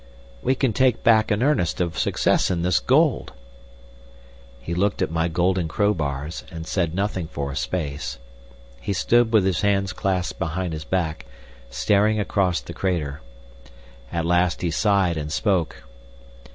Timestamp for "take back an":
0.73-1.43